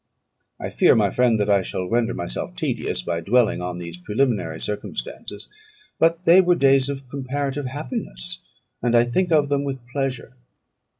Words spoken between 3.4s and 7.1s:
on these preliminary circumstances; but they were days of